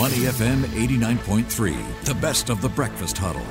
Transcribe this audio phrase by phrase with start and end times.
[0.00, 3.44] Money FM 89.3, the best of the breakfast huddle.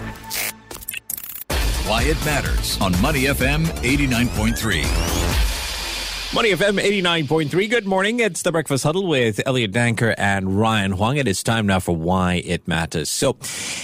[1.88, 5.29] Why it matters on Money FM 89.3.
[6.32, 7.70] Money FM 89.3.
[7.72, 8.20] Good morning.
[8.20, 11.18] It's the Breakfast Huddle with Elliot Danker and Ryan Huang.
[11.18, 13.10] It is time now for Why It Matters.
[13.10, 13.36] So,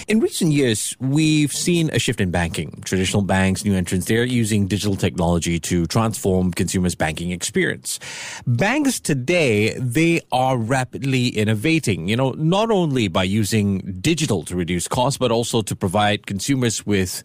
[0.08, 2.84] in recent years, we've seen a shift in banking.
[2.86, 8.00] Traditional banks, new entrants, they're using digital technology to transform consumers' banking experience.
[8.46, 14.88] Banks today, they are rapidly innovating, you know, not only by using digital to reduce
[14.88, 17.24] costs, but also to provide consumers with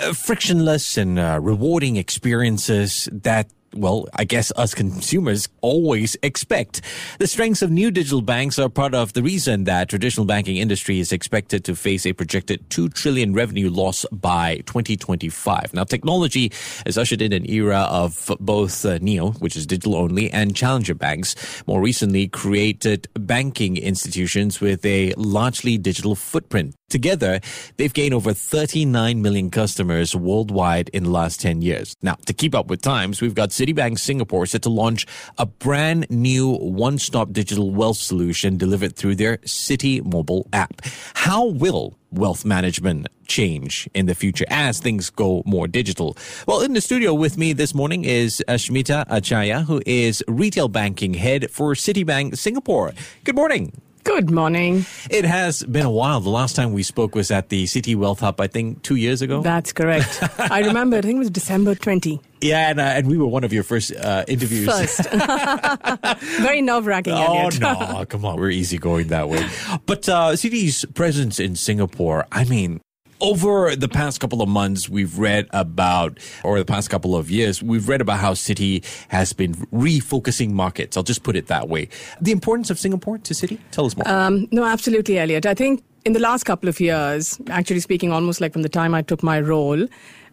[0.00, 6.82] uh, frictionless and uh, rewarding experiences that well, I guess us consumers always expect.
[7.18, 10.98] The strengths of new digital banks are part of the reason that traditional banking industry
[10.98, 15.72] is expected to face a projected 2 trillion revenue loss by 2025.
[15.74, 16.52] Now, technology
[16.84, 20.94] has ushered in an era of both uh, neo, which is digital only, and challenger
[20.94, 21.36] banks.
[21.66, 26.74] More recently, created banking institutions with a largely digital footprint.
[26.88, 27.38] Together,
[27.76, 31.94] they've gained over 39 million customers worldwide in the last 10 years.
[32.02, 36.06] Now, to keep up with times, we've got Citibank Singapore set to launch a brand
[36.08, 40.80] new one-stop digital wealth solution delivered through their Citi mobile app.
[41.12, 46.16] How will wealth management change in the future as things go more digital?
[46.46, 51.12] Well, in the studio with me this morning is Ashmita Acharya, who is retail banking
[51.12, 52.94] head for Citibank Singapore.
[53.24, 53.78] Good morning.
[54.04, 54.86] Good morning.
[55.10, 56.20] It has been a while.
[56.20, 59.20] The last time we spoke was at the Citi Wealth Hub, I think two years
[59.20, 59.42] ago.
[59.42, 60.22] That's correct.
[60.38, 62.20] I remember, I think it was December 20.
[62.40, 64.66] Yeah, and, uh, and we were one of your first uh, interviews.
[64.66, 65.10] First.
[66.40, 67.12] Very nerve wracking.
[67.12, 68.04] Oh, no.
[68.08, 68.40] Come on.
[68.40, 69.46] We're easygoing that way.
[69.84, 72.80] But uh, Citi's presence in Singapore, I mean,
[73.20, 77.62] over the past couple of months, we've read about, or the past couple of years,
[77.62, 80.96] we've read about how Citi has been refocusing markets.
[80.96, 81.88] I'll just put it that way.
[82.20, 83.58] The importance of Singapore to Citi?
[83.70, 84.08] Tell us more.
[84.08, 85.46] Um, no, absolutely, Elliot.
[85.46, 88.94] I think in the last couple of years, actually speaking, almost like from the time
[88.94, 89.86] I took my role,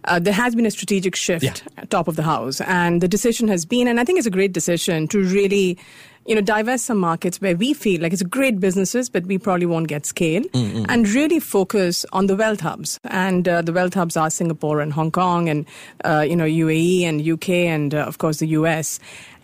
[0.05, 1.83] uh, there has been a strategic shift yeah.
[1.86, 2.61] top of the house.
[2.61, 5.77] And the decision has been, and I think it's a great decision to really
[6.27, 9.65] you know, divest some markets where we feel like it's great businesses, but we probably
[9.65, 10.86] won't get scale, mm-hmm.
[10.89, 12.99] and really focus on the wealth hubs.
[13.05, 15.66] And uh, the wealth hubs are Singapore and Hong Kong, and
[16.04, 18.99] uh, you know, UAE and UK, and uh, of course the US.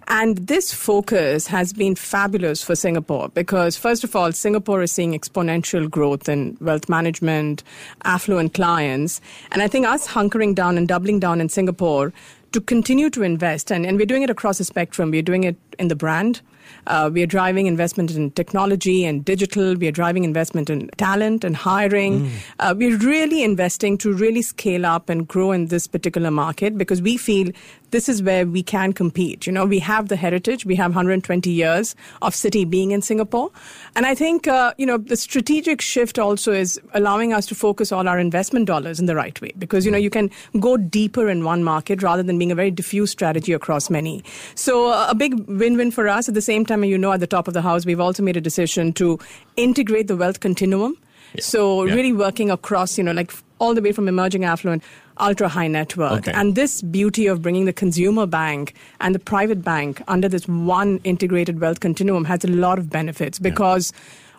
[0.08, 5.14] And this focus has been fabulous for Singapore because, first of all, Singapore is seeing
[5.14, 7.64] exponential growth in wealth management,
[8.04, 9.22] affluent clients.
[9.52, 12.12] And I think us hunkering down and doubling down in Singapore
[12.52, 15.10] to continue to invest, and, and we're doing it across the spectrum.
[15.10, 16.42] We're doing it in the brand,
[16.88, 19.76] uh, we are driving investment in technology and digital.
[19.76, 22.22] We are driving investment in talent and hiring.
[22.22, 22.32] Mm.
[22.60, 27.02] Uh, we're really investing to really scale up and grow in this particular market because
[27.02, 27.52] we feel
[27.94, 29.46] this is where we can compete.
[29.48, 30.66] You know, we have the heritage.
[30.66, 33.52] We have 120 years of Citi being in Singapore.
[33.96, 37.92] And I think, uh, you know, the strategic shift also is allowing us to focus
[37.92, 41.30] all our investment dollars in the right way because, you know, you can go deeper
[41.30, 44.24] in one market rather than being a very diffuse strategy across many.
[44.56, 46.28] So uh, a big win-win for us.
[46.28, 48.38] At the same time, you know, at the top of the house, we've also made
[48.38, 49.20] a decision to
[49.56, 50.98] integrate the wealth continuum.
[51.36, 51.42] Yeah.
[51.42, 51.94] So Yeah.
[51.96, 54.84] really working across, you know, like all the way from emerging affluent,
[55.20, 56.28] ultra high net worth.
[56.28, 56.32] Okay.
[56.32, 61.00] And this beauty of bringing the consumer bank and the private bank under this one
[61.04, 63.94] integrated wealth continuum has a lot of benefits because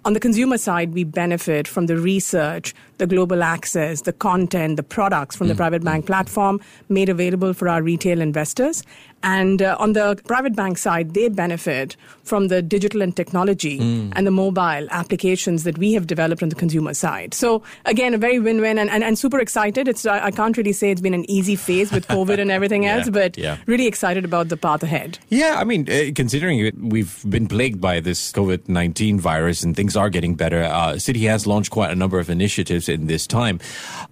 [0.04, 4.82] on the consumer side, we benefit from the research, the global access, the content, the
[4.82, 8.82] products from the private bank platform made available for our retail investors.
[9.22, 14.26] And uh, on the private bank side, they benefit from the digital and technology and
[14.26, 17.32] the mobile applications that we have developed on the consumer side.
[17.32, 19.88] So again, a very win-win and, and, and super excited.
[19.88, 22.82] It's I I can't really say it's been an easy phase with COVID and everything
[22.84, 23.56] Yeah, else, but yeah.
[23.66, 25.18] really excited about the path ahead.
[25.30, 29.74] Yeah, I mean, uh, considering it, we've been plagued by this COVID 19 virus and
[29.74, 33.26] things are getting better, uh, Citi has launched quite a number of initiatives in this
[33.26, 33.60] time.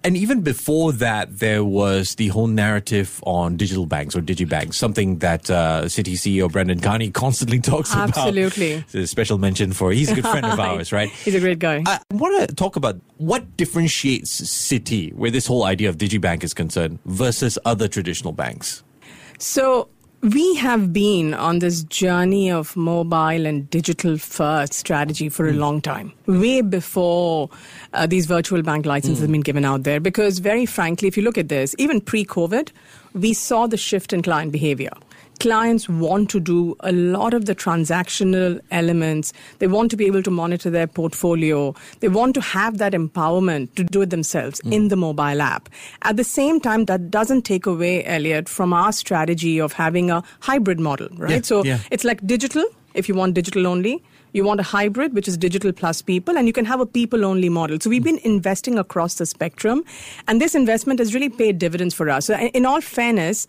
[0.03, 5.19] And even before that, there was the whole narrative on digital banks or digibanks, something
[5.19, 8.09] that uh, Citi CEO Brandon Carney constantly talks about.
[8.09, 8.71] Absolutely.
[8.73, 11.09] It's a special mention for, he's a good friend of ours, right?
[11.09, 11.83] He's a great guy.
[11.85, 16.53] I want to talk about what differentiates Citi, where this whole idea of digibank is
[16.53, 18.83] concerned, versus other traditional banks.
[19.39, 19.89] So
[20.23, 25.81] we have been on this journey of mobile and digital first strategy for a long
[25.81, 27.49] time, way before
[27.91, 29.99] uh, these virtual bank licenses have been given out there.
[29.99, 32.71] Because, very frankly, if you look at this, even pre COVID,
[33.13, 34.93] we saw the shift in client behavior.
[35.39, 39.33] Clients want to do a lot of the transactional elements.
[39.59, 41.75] They want to be able to monitor their portfolio.
[41.99, 44.73] They want to have that empowerment to do it themselves hmm.
[44.73, 45.69] in the mobile app.
[46.03, 50.23] At the same time, that doesn't take away, Elliot, from our strategy of having a
[50.39, 51.31] hybrid model, right?
[51.31, 51.79] Yeah, so yeah.
[51.91, 52.63] it's like digital,
[52.93, 54.03] if you want digital only.
[54.33, 57.23] You want a hybrid, which is digital plus people, and you can have a people
[57.23, 57.77] only model.
[57.79, 59.83] So we've been investing across the spectrum,
[60.27, 62.25] and this investment has really paid dividends for us.
[62.25, 63.45] So, in all fairness,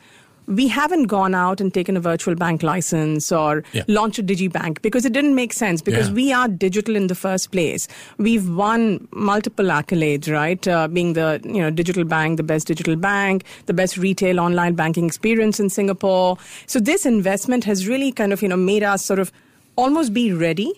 [0.47, 3.83] we haven't gone out and taken a virtual bank license or Yeah.
[3.89, 6.15] launched a digibank because it didn't make sense because Yeah.
[6.15, 7.89] we are digital in the first place.
[8.19, 10.67] We've won multiple accolades, right?
[10.69, 14.75] Uh, being the you know digital bank, the best digital bank, the best retail online
[14.75, 16.37] banking experience in Singapore.
[16.67, 19.33] So this investment has really kind of you know made us sort of
[19.77, 20.73] almost be ready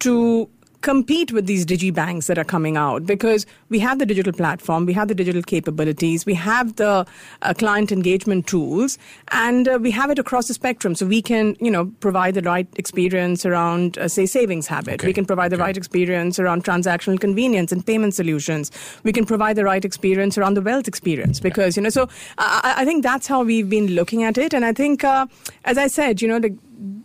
[0.00, 0.48] to
[0.84, 4.92] compete with these digibanks that are coming out because we have the digital platform, we
[4.92, 7.06] have the digital capabilities, we have the
[7.40, 8.98] uh, client engagement tools,
[9.28, 10.94] and uh, we have it across the spectrum.
[10.94, 15.00] So we can, you know, provide the right experience around, uh, say, savings habit.
[15.00, 15.06] Okay.
[15.06, 15.64] We can provide the Okay.
[15.64, 18.70] right experience around transactional convenience and payment solutions.
[19.04, 22.74] We can provide the right experience around the wealth experience because, you know, so I,
[22.78, 24.52] I think that's how we've been looking at it.
[24.52, 25.26] And I think, uh,
[25.64, 26.54] as I said, you know, the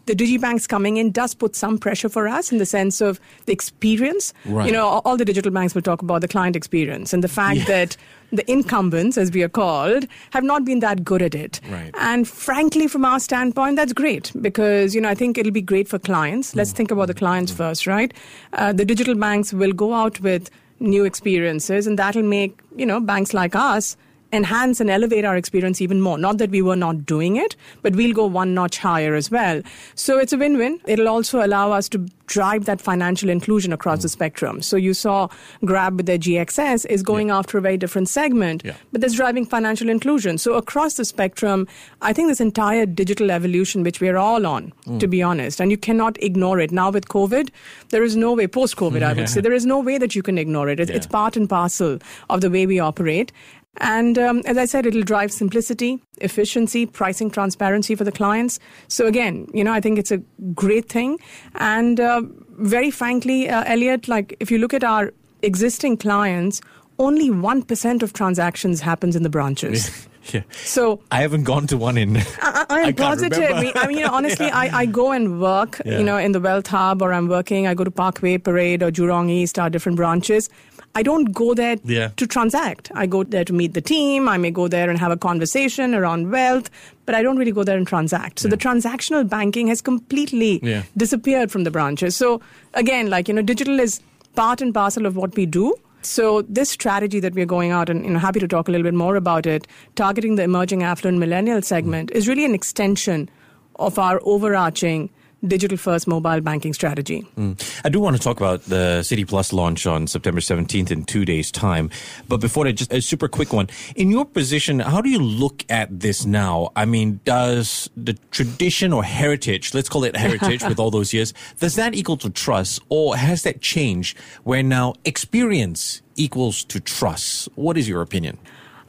[0.05, 3.53] the digibanks coming in does put some pressure for us in the sense of the
[3.53, 4.33] experience.
[4.45, 4.65] Right.
[4.65, 7.67] You know, all the digital banks will talk about the client experience and the fact
[7.67, 7.95] that
[8.31, 11.59] the incumbents, as we are called, have not been that good at it.
[11.69, 11.91] Right.
[11.99, 15.87] And frankly, from our standpoint, that's great because, you know, I think it'll be great
[15.87, 16.55] for clients.
[16.55, 16.77] Let's mm.
[16.77, 17.19] think about the mm.
[17.19, 17.57] clients mm.
[17.57, 18.13] first, right?
[18.53, 20.49] Uh, the digital banks will go out with
[20.79, 23.97] new experiences and that'll make, you know, banks like us
[24.31, 26.17] enhance and elevate our experience even more.
[26.17, 29.61] Not that we were not doing it, but we'll go one notch higher as well.
[29.95, 30.79] So it's a win win.
[30.85, 34.61] It'll also allow us to drive that financial inclusion across the spectrum.
[34.61, 35.29] So you saw
[35.65, 38.73] Grab with their GXS is going after a very different segment, Yeah.
[38.91, 40.37] but that's driving financial inclusion.
[40.37, 41.67] So across the spectrum,
[42.03, 44.99] I think this entire digital evolution, which we are all on, hmm.
[44.99, 46.71] to be honest, and you cannot ignore it.
[46.71, 47.49] Now with COVID,
[47.89, 50.21] there is no way, post COVID, I would say, there is no way that you
[50.21, 50.79] can ignore it.
[50.79, 51.97] It's, it's part and parcel
[52.29, 53.31] of the way we operate.
[53.77, 58.59] And um, as I said, it'll drive simplicity, efficiency, pricing transparency for the clients.
[58.87, 60.17] So again, you know, I think it's a
[60.53, 61.17] great thing.
[61.55, 62.21] And uh,
[62.57, 65.13] very frankly, uh, Elliot, like if you look at our
[65.43, 66.61] existing clients,
[66.97, 70.07] only 1% of transactions happens in the branches.
[70.33, 70.41] Yeah.
[70.51, 72.17] So I haven't gone to one in.
[72.41, 73.51] I, I am I positive.
[73.75, 75.97] I mean, you know, honestly, I, I go and work, Yeah.
[75.97, 78.91] you know, in the Wealth Hub or I'm working, I go to Parkway Parade or
[78.91, 80.47] Jurong East, our different branches.
[80.95, 82.09] I don't go there Yeah.
[82.17, 82.91] to transact.
[82.95, 84.27] I go there to meet the team.
[84.27, 86.69] I may go there and have a conversation around wealth,
[87.05, 88.39] but I don't really go there and transact.
[88.39, 90.83] So the transactional banking has completely Yeah.
[90.97, 92.15] disappeared from the branches.
[92.15, 92.41] So
[92.73, 94.01] again, like, you know, digital is
[94.35, 95.75] part and parcel of what we do.
[96.01, 98.83] So this strategy that we're going out and you know happy to talk a little
[98.85, 102.15] bit more about it, targeting the emerging affluent millennial segment mm.
[102.15, 103.29] is really an extension
[103.75, 105.09] of our overarching
[105.45, 107.21] digital first mobile banking strategy.
[107.35, 107.53] Hmm.
[107.83, 111.25] I do want to talk about the Citi Plus launch on September 17th in two
[111.25, 111.89] days' time.
[112.27, 113.67] But before that, just a super quick one.
[113.95, 116.71] In your position, how do you look at this now?
[116.75, 121.33] I mean, does the tradition or heritage, let's call it heritage with all those years,
[121.59, 127.49] does that equal to trust or has that changed where now experience equals to trust?
[127.55, 128.37] What is your opinion?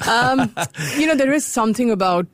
[0.09, 0.55] Um,
[0.97, 2.27] you know, there is something about,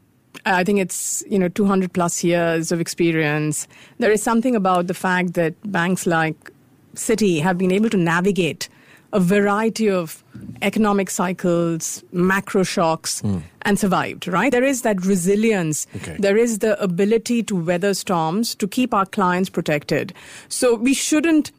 [0.46, 3.66] I think it's, you know, 200 plus years of experience.
[3.98, 6.52] There is something about the fact that banks like
[6.94, 8.68] Citi have been able to navigate
[9.12, 10.22] a variety of
[10.62, 13.38] economic cycles, macro shocks, hmm.
[13.62, 14.52] and survived, right?
[14.52, 15.86] There is that resilience.
[15.96, 16.16] Okay.
[16.18, 20.12] There is the ability to weather storms, to keep our clients protected.
[20.48, 21.50] So we shouldn't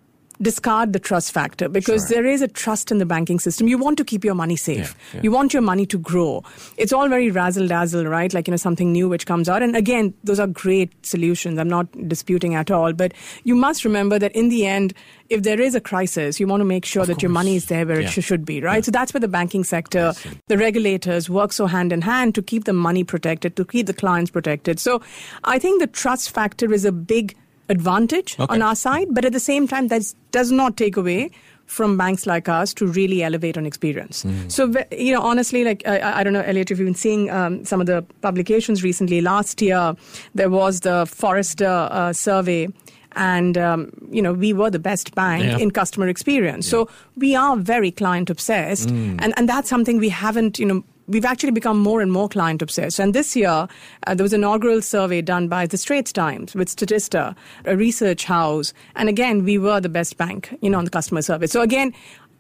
[0.42, 2.18] discard the trust factor because Sure.
[2.18, 3.68] there is a trust in the banking system.
[3.68, 4.96] You want to keep your money safe.
[5.12, 5.22] Yeah, yeah.
[5.24, 6.44] You want your money to grow.
[6.78, 8.32] It's all very razzle dazzle, right?
[8.34, 9.64] Like, you know, something new which comes out.
[9.64, 11.58] And again, those are great solutions.
[11.58, 12.94] I'm not disputing at all.
[12.94, 13.14] But
[13.46, 14.94] you must remember that in the end,
[15.30, 17.86] if there is a crisis, you want to make sure that your money is there
[17.86, 18.12] where Yeah.
[18.16, 18.86] it should be, right?
[18.86, 20.14] So that's where the banking sector,
[20.48, 23.94] the regulators work so hand in hand to keep the money protected, to keep the
[23.94, 24.80] clients protected.
[24.80, 25.02] So
[25.44, 27.36] I think the trust factor is a big
[27.70, 28.54] advantage Okay.
[28.54, 31.32] on our side, but at the same time, that does not take away
[31.66, 34.26] from banks like us to really elevate on experience.
[34.48, 37.66] So, you know, honestly, like, I- I, don't know, Elliot, if you've been seeing um,
[37.66, 39.94] some of the publications recently, last year
[40.34, 42.68] there was the Forrester uh, survey.
[43.16, 45.58] And um, you know we were the best bank Yeah.
[45.58, 50.60] in customer experience, so we are very client obsessed, and and that's something we haven't
[50.60, 53.00] you know we've actually become more and more client obsessed.
[53.00, 53.68] And this year,
[54.06, 57.36] uh, there was an inaugural survey done by the Straits Times with Statista,
[57.66, 58.74] a research house.
[58.96, 61.52] And again, we were the best bank, you know, on the customer service.
[61.52, 61.94] So again,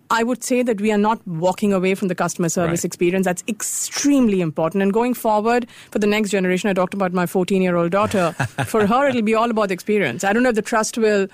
[0.10, 2.86] I would say that we are not walking away from the customer service Right.
[2.86, 3.26] experience.
[3.26, 4.82] That's extremely important.
[4.84, 8.32] And going forward for the next generation, I talked about my 14 year old daughter.
[8.68, 10.24] for her, it'll be all about the experience.
[10.24, 11.28] I don't know if the trust will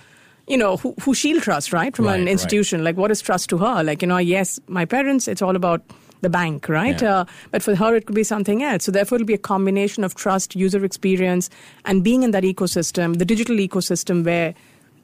[0.46, 1.96] you know, who, who she'll trust, right?
[1.96, 2.32] From Right, an right.
[2.32, 2.84] institution.
[2.84, 3.82] Like, what is trust to her?
[3.82, 5.82] Like, you know, yes, my parents, it's all about
[6.24, 7.00] the bank, right?
[7.02, 7.18] Yeah.
[7.18, 8.86] Uh, but for her, it could be something else.
[8.86, 11.50] So, therefore, it'll be a combination of trust, user experience,
[11.86, 14.56] and being in that ecosystem, the digital ecosystem where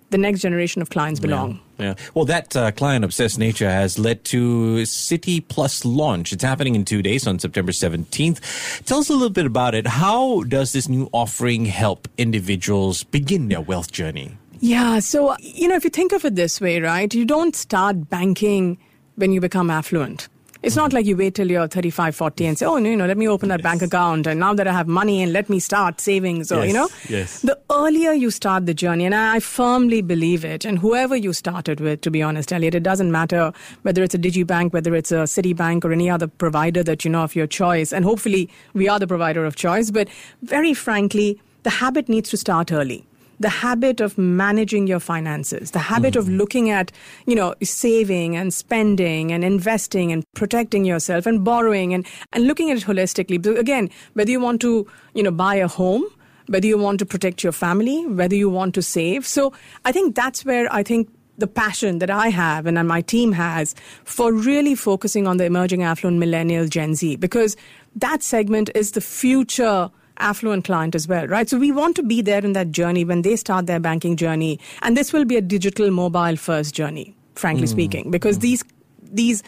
[0.09, 1.59] the next generation of clients belong.
[1.77, 1.85] Yeah.
[1.85, 1.93] yeah.
[2.13, 6.33] Well, that uh, client obsessed nature has led to Citi Plus launch.
[6.33, 8.83] It's happening in two days on September 17th.
[8.85, 9.87] Tell us a little bit about it.
[9.87, 14.37] How does this new offering help individuals begin their wealth journey?
[14.59, 14.99] Yeah.
[14.99, 18.77] So, you know, if you think of it this way, right, you don't start banking
[19.15, 20.27] when you become affluent.
[20.61, 23.05] It's not like you wait till you're 35, 40 and say, oh, no, you know,
[23.05, 23.63] let me open that yes.
[23.63, 24.27] bank account.
[24.27, 26.51] And now that I have money and let me start savings.
[26.51, 26.67] Or, yes.
[26.67, 27.41] you know, yes.
[27.43, 31.79] the earlier you start the journey, and I firmly believe it, and whoever you started
[31.79, 35.23] with, to be honest, Elliot, it doesn't matter whether it's a digibank, whether it's a
[35.23, 37.93] Citibank or any other provider that you know of your choice.
[37.93, 39.91] And hopefully we are the provider of choice.
[39.91, 40.09] But
[40.41, 43.05] very frankly, the habit needs to start early
[43.39, 46.19] the habit of managing your finances, the habit mm-hmm.
[46.19, 46.91] of looking at,
[47.25, 52.69] you know, saving and spending and investing and protecting yourself and borrowing and, and looking
[52.69, 53.41] at it holistically.
[53.41, 56.03] But again, whether you want to, you know, buy a home,
[56.47, 59.25] whether you want to protect your family, whether you want to save.
[59.25, 59.53] So
[59.85, 63.73] I think that's where I think the passion that I have and my team has
[64.03, 67.55] for really focusing on the emerging affluent millennial Gen Z because
[67.95, 71.49] that segment is the future affluent client as well, right?
[71.49, 74.59] So we want to be there in that journey when they start their banking journey.
[74.81, 77.69] And this will be a digital mobile first journey, frankly mm.
[77.69, 78.41] speaking, because mm.
[78.41, 78.63] these,
[79.01, 79.43] these,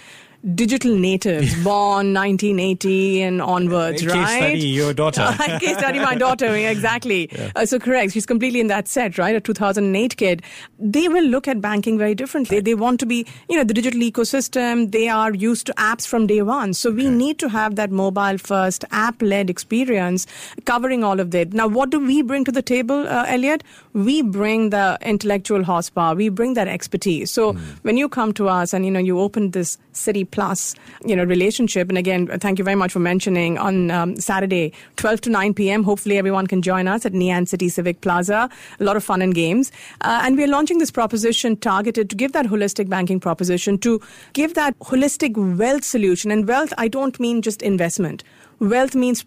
[0.56, 4.38] digital natives born 1980 and onwards, case right?
[4.38, 5.28] study your daughter.
[5.60, 7.30] case study my daughter, exactly.
[7.42, 7.52] Yeah.
[7.56, 9.36] Uh, so correct, she's completely in that set, right?
[9.36, 10.42] A 2008 kid.
[10.80, 12.60] They will look at banking very differently.
[12.60, 14.92] They want to be, you know, the digital ecosystem.
[14.92, 16.74] They are used to apps from day one.
[16.74, 17.16] So we okay.
[17.16, 20.28] need to have that mobile first app led experience
[20.66, 21.54] covering all of that.
[21.54, 23.64] Now, what do we bring to the table, uh, Elliot?
[23.94, 26.16] We bring the intellectual horsepower.
[26.16, 27.32] We bring that expertise.
[27.32, 27.60] So mm.
[27.84, 31.24] when you come to us and, you know, you open this Citi plus, you know,
[31.24, 31.90] relationship.
[31.90, 35.84] And again, thank you very much for mentioning on um, Saturday, 12 to 9 p.m.
[35.84, 38.50] Hopefully everyone can join us at Ann City Civic Plaza.
[38.80, 39.72] A lot of fun and games.
[40.02, 44.02] Uh, and we're launching this proposition targeted to give that holistic banking proposition, to
[44.34, 46.32] give that holistic wealth solution.
[46.32, 48.24] And wealth, I don't mean just investment.
[48.60, 49.26] Wealth means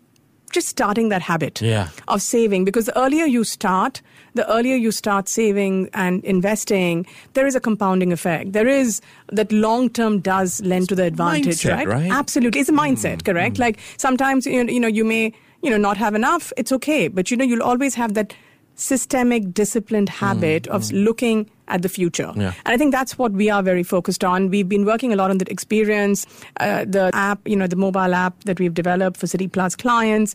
[0.53, 1.89] just starting that habit yeah.
[2.09, 4.01] of saving because the earlier you start
[4.35, 9.01] the earlier you start saving and investing there is a compounding effect there is
[9.33, 11.89] that long term does lend to the advantage mindset, right?
[11.89, 12.11] right?
[12.11, 13.61] absolutely it's a mindset mm, correct mm.
[13.61, 17.37] like sometimes you know you may you know not have enough it's okay but you
[17.37, 18.35] know you'll always have that
[18.77, 21.05] systemic disciplined habit mm, of mm.
[21.05, 22.33] looking at the future.
[22.37, 22.53] Yeah.
[22.65, 24.51] And I think that's what we are very focused on.
[24.51, 26.27] We've been working a lot on the experience,
[26.61, 30.35] uh, the app, you know, the mobile app that we've developed for Citi Plus clients.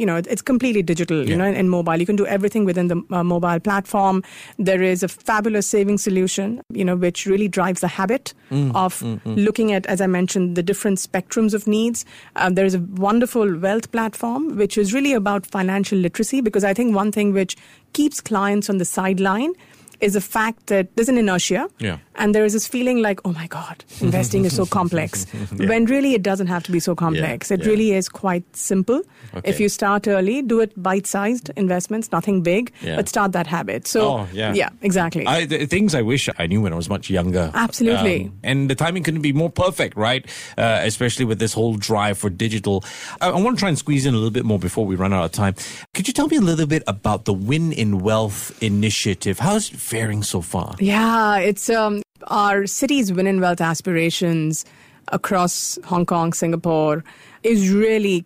[0.00, 1.30] You know, it's completely digital, yeah.
[1.30, 1.96] you know, in mobile.
[1.96, 4.22] You can do everything within the uh, mobile platform.
[4.58, 9.00] There is a fabulous saving solution, you know, which really drives the habit mm, of
[9.00, 9.44] mm, mm.
[9.44, 12.04] looking at, as I mentioned, the different spectrums of needs.
[12.36, 16.72] Um, there is a wonderful wealth platform, which is really about financial literacy, because I
[16.72, 17.56] think one thing which
[17.92, 19.52] keeps clients on the sideline
[20.00, 21.68] is the fact that there's an inertia.
[21.78, 21.98] Yeah.
[22.16, 25.26] And there is this feeling like, oh my God, investing is so complex.
[25.32, 25.68] Yeah.
[25.68, 27.50] When really it doesn't have to be so complex.
[27.50, 27.56] Yeah.
[27.56, 29.02] It really is quite simple.
[29.34, 29.48] Okay.
[29.48, 33.86] If you start early, do it bite sized investments, nothing big, but start that habit.
[33.86, 34.52] So, oh, yeah.
[34.54, 35.26] yeah, exactly.
[35.26, 37.50] I, the things I wish I knew when I was much younger.
[37.54, 38.24] Absolutely.
[38.24, 40.26] Um, and the timing couldn't be more perfect, right?
[40.58, 42.84] Uh, especially with this whole drive for digital.
[43.20, 45.12] I, I want to try and squeeze in a little bit more before we run
[45.12, 45.54] out of time.
[45.94, 49.38] Could you tell me a little bit about the Win in Wealth initiative?
[49.38, 50.76] How's faring so far?
[50.78, 54.64] Yeah, it's um, our Citi's Win in Wealth aspirations
[55.08, 57.02] across Hong Kong, Singapore
[57.42, 58.24] is really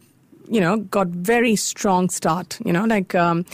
[0.49, 3.47] you know got very strong start you know like um,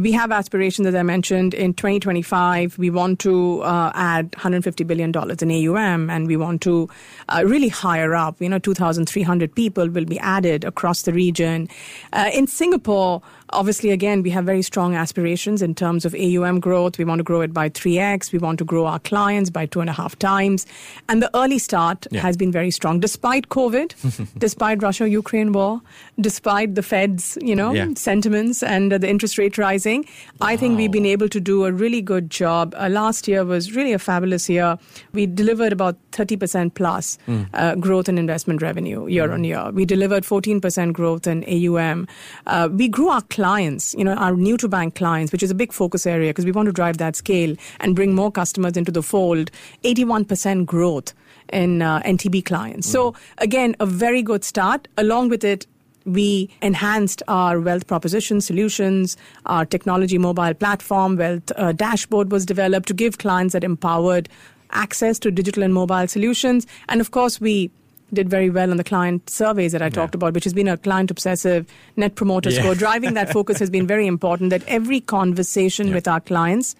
[0.00, 5.10] we have aspirations as i mentioned in 2025 we want to uh, add 150 billion
[5.10, 6.88] dollars in aum and we want to
[7.30, 11.66] uh, really hire up you know 2300 people will be added across the region
[12.12, 16.98] uh, in singapore obviously again we have very strong aspirations in terms of aum growth
[16.98, 19.80] we want to grow it by 3x we want to grow our clients by two
[19.80, 20.66] and a half times
[21.08, 22.20] and the early start yeah.
[22.20, 23.94] has been very strong despite covid
[24.38, 25.80] despite russia ukraine war
[26.20, 27.88] despite the fed's you know yeah.
[27.94, 30.04] sentiments and the interest rate rising
[30.40, 30.48] wow.
[30.48, 33.74] i think we've been able to do a really good job uh, last year was
[33.74, 34.78] really a fabulous year
[35.12, 37.46] we delivered about 30% plus mm.
[37.54, 39.34] uh, growth in investment revenue year mm.
[39.34, 42.06] on year we delivered 14% growth in aum
[42.46, 45.54] uh, we grew our clients, you know, our new to bank clients, which is a
[45.54, 48.92] big focus area because we want to drive that scale and bring more customers into
[48.92, 49.50] the fold,
[49.82, 51.12] 81% growth
[51.52, 52.88] in uh, NTB clients.
[52.88, 52.92] Mm.
[52.92, 54.86] So again, a very good start.
[54.96, 55.66] Along with it,
[56.04, 59.16] we enhanced our wealth proposition solutions.
[59.46, 64.28] Our technology mobile platform, Wealth uh, Dashboard, was developed to give clients that empowered
[64.70, 66.66] access to digital and mobile solutions.
[66.88, 67.70] And of course, we
[68.14, 69.90] did very well on the client surveys that I yeah.
[69.90, 71.66] talked about, which has been a client obsessive
[71.96, 72.60] net promoter yeah.
[72.60, 72.74] score.
[72.74, 75.94] Driving that focus has been very important that every conversation yeah.
[75.94, 76.74] with our clients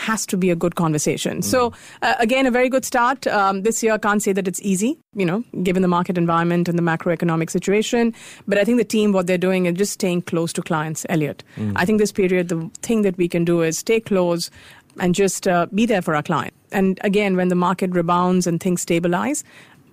[0.00, 1.38] has to be a good conversation.
[1.38, 1.44] Mm.
[1.44, 3.26] So, uh, again, a very good start.
[3.26, 6.68] Um, this year, I can't say that it's easy, you know, given the market environment
[6.68, 8.14] and the macroeconomic situation.
[8.48, 11.44] But I think the team, what they're doing is just staying close to clients, Elliot.
[11.56, 11.72] Mm.
[11.76, 14.50] I think this period, the thing that we can do is stay close
[14.98, 16.54] and just uh, be there for our client.
[16.72, 19.44] And again, when the market rebounds and things stabilize,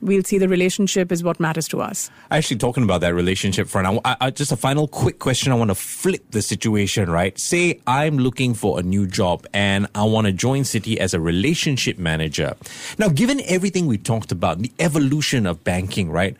[0.01, 2.09] we'll see the relationship is what matters to us.
[2.31, 5.51] Actually, talking about that relationship front, I, I, just a final quick question.
[5.51, 7.37] I want to flip the situation, right?
[7.37, 11.19] Say I'm looking for a new job and I want to join Citi as a
[11.19, 12.55] relationship manager.
[12.97, 16.35] Now, given everything we talked about, the evolution of banking, right?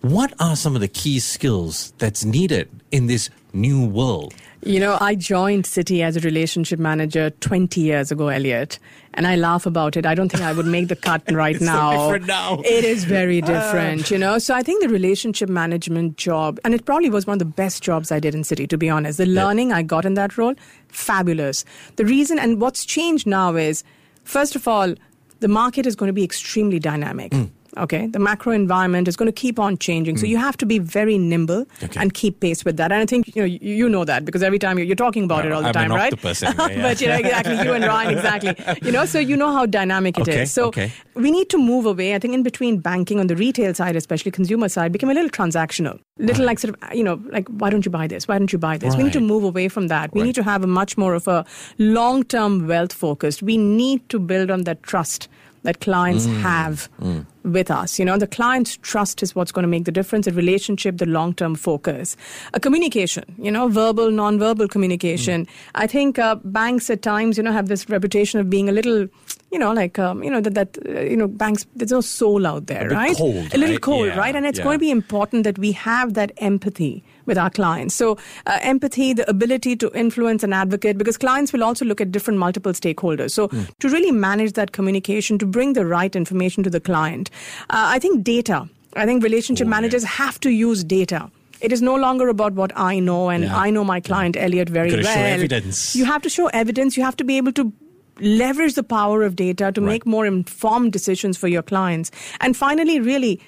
[0.00, 4.34] What are some of the key skills that's needed in this new world?
[4.62, 8.78] You know, I joined Citi as a relationship manager 20 years ago, Elliot,
[9.14, 10.04] and I laugh about it.
[10.04, 12.10] I don't think I would make the cut right now.
[12.10, 12.60] So now.
[12.62, 14.14] It is very different, uh.
[14.14, 14.38] you know.
[14.38, 17.82] So I think the relationship management job, and it probably was one of the best
[17.82, 19.16] jobs I did in Citi, to be honest.
[19.16, 20.54] The learning I got in that role,
[20.88, 21.64] fabulous.
[21.96, 23.82] The reason, and what's changed now is,
[24.24, 24.94] first of all,
[25.40, 27.32] the market is going to be extremely dynamic.
[27.32, 27.50] Mm.
[27.76, 30.18] Okay, the macro environment is going to keep on changing, mm.
[30.18, 32.00] so you have to be very nimble okay.
[32.00, 32.90] and keep pace with that.
[32.90, 35.24] And I think you know you, you know that because every time you're, you're talking
[35.24, 36.12] about it all the I'm time, right?
[36.12, 36.82] Anyway, yeah.
[36.82, 38.54] but you know exactly you and Ryan exactly.
[38.82, 40.52] You know, so you know how dynamic it okay, is.
[40.52, 40.92] So okay.
[41.14, 42.14] we need to move away.
[42.14, 45.30] I think in between banking on the retail side, especially consumer side, became a little
[45.30, 46.50] transactional, little right.
[46.50, 48.26] like sort of you know like why don't you buy this?
[48.26, 48.90] Why don't you buy this?
[48.90, 48.98] Right.
[48.98, 50.12] We need to move away from that.
[50.12, 50.26] We right.
[50.26, 51.44] need to have a much more of a
[51.78, 53.42] long term wealth focused.
[53.42, 55.28] We need to build on that trust
[55.62, 56.40] that clients mm.
[56.40, 57.26] have mm.
[57.44, 57.98] with us.
[57.98, 60.26] You know, the client's trust is what's going to make the difference.
[60.26, 62.16] The relationship, the long term focus,
[62.54, 63.24] a communication.
[63.38, 65.46] You know, verbal, non-verbal communication.
[65.46, 65.50] Mm.
[65.74, 69.06] I think uh, banks at times, you know, have this reputation of being a little,
[69.52, 71.66] you know, like um, you know that that uh, you know banks.
[71.76, 73.16] There's no soul out there, right?
[73.16, 73.80] Cold, a little right?
[73.80, 74.18] cold, yeah.
[74.18, 74.34] right?
[74.34, 74.64] And it's yeah.
[74.64, 77.94] going to be important that we have that empathy with our clients.
[77.94, 82.12] So, uh, empathy, the ability to influence and advocate, because clients will also look at
[82.12, 83.30] different multiple stakeholders.
[83.30, 83.70] So, mm.
[83.78, 87.30] to really manage that communication, to bring the right information to the client,
[87.70, 88.68] uh, I think data.
[88.94, 90.24] I think relationship oh, managers yeah.
[90.24, 91.30] have to use data.
[91.60, 93.56] It is no longer about what I know and yeah.
[93.56, 94.44] I know my client yeah.
[94.44, 95.02] Elliot very well.
[95.02, 95.94] Show evidence.
[95.94, 96.96] You have to show evidence.
[96.96, 97.72] You have to be able to
[98.20, 99.86] leverage the power of data to right.
[99.86, 102.10] make more informed decisions for your clients.
[102.40, 103.40] And finally, really,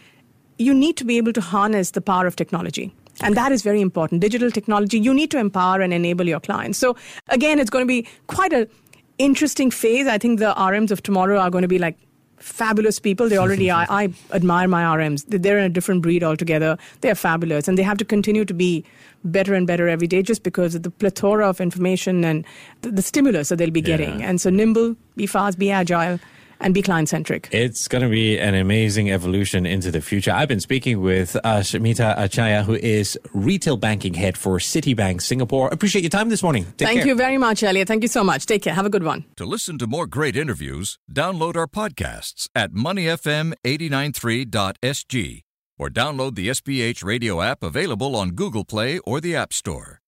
[0.58, 2.92] you need to be able to harness the power of technology.
[3.22, 4.20] And that is very important.
[4.20, 6.78] Digital technology, you need to empower and enable your clients.
[6.78, 6.96] So
[7.28, 8.68] again, it's going to be quite a
[9.18, 10.06] interesting phase.
[10.06, 11.96] I think the RMs of tomorrow are going to be like
[12.38, 13.28] fabulous people.
[13.28, 13.86] They already are.
[13.88, 15.24] I admire my RMs.
[15.28, 16.76] They're in a different breed altogether.
[17.00, 17.68] They're fabulous.
[17.68, 18.84] And they have to continue to be
[19.24, 22.44] better and better every day just because of the plethora of information and
[22.80, 24.20] the, the stimulus that they'll be getting.
[24.20, 24.28] Yeah.
[24.28, 26.18] And so nimble, be fast, be agile
[26.62, 27.48] and be client centric.
[27.52, 30.30] It's going to be an amazing evolution into the future.
[30.32, 35.68] I've been speaking with uh, Ashmita Acharya, who is retail banking head for Citibank Singapore.
[35.68, 36.64] Appreciate your time this morning.
[36.64, 37.08] Take Thank care.
[37.08, 37.86] you very much, Elliot.
[37.88, 38.46] Thank you so much.
[38.46, 38.74] Take care.
[38.74, 39.24] Have a good one.
[39.36, 45.42] To listen to more great interviews, download our podcasts at moneyfm893.sg
[45.78, 50.00] or download the SPH radio app available on Google Play or the App Store.